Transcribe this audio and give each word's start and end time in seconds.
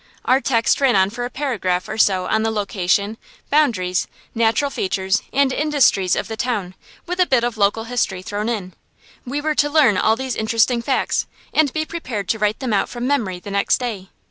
Our 0.25 0.41
text 0.41 0.81
ran 0.81 0.95
on 0.95 1.11
for 1.11 1.25
a 1.25 1.29
paragraph 1.29 1.87
or 1.87 1.99
so 1.99 2.25
on 2.25 2.41
the 2.41 2.49
location, 2.49 3.19
boundaries, 3.51 4.07
natural 4.33 4.71
features, 4.71 5.21
and 5.31 5.53
industries 5.53 6.15
of 6.15 6.27
the 6.27 6.35
town, 6.35 6.73
with 7.05 7.19
a 7.19 7.27
bit 7.27 7.43
of 7.43 7.55
local 7.55 7.83
history 7.83 8.23
thrown 8.23 8.49
in. 8.49 8.73
We 9.27 9.41
were 9.41 9.53
to 9.53 9.69
learn 9.69 9.97
all 9.97 10.15
these 10.15 10.35
interesting 10.35 10.81
facts, 10.81 11.27
and 11.53 11.71
be 11.71 11.85
prepared 11.85 12.27
to 12.29 12.39
write 12.39 12.61
them 12.61 12.73
out 12.73 12.89
from 12.89 13.05
memory 13.05 13.39
the 13.39 13.51
next 13.51 13.77
day. 13.77 14.09